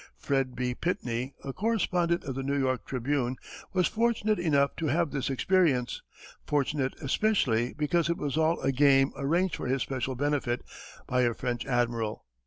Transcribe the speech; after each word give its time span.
Fred 0.17 0.55
B. 0.55 0.73
Pitney, 0.73 1.33
a 1.43 1.53
correspondent 1.53 2.23
of 2.23 2.33
the 2.33 2.41
New 2.41 2.57
York 2.57 2.87
Tribune, 2.87 3.35
was 3.71 3.85
fortunate 3.87 4.39
enough 4.39 4.75
to 4.77 4.87
have 4.87 5.11
this 5.11 5.29
experience, 5.29 6.01
fortunate 6.47 6.95
especially 7.03 7.73
because 7.75 8.09
it 8.09 8.17
was 8.17 8.35
all 8.35 8.59
a 8.61 8.71
game 8.71 9.13
arranged 9.15 9.55
for 9.55 9.67
his 9.67 9.83
special 9.83 10.15
benefit 10.15 10.63
by 11.05 11.21
a 11.21 11.35
French 11.35 11.67
admiral. 11.67 12.25